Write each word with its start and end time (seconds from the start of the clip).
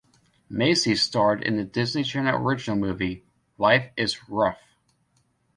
Massey 0.49 0.95
starred 0.95 1.43
in 1.43 1.57
the 1.57 1.63
Disney 1.63 2.01
Channel 2.03 2.41
Original 2.41 2.75
Movie 2.75 3.23
"Life 3.59 3.91
Is 3.95 4.27
Ruff". 4.27 4.57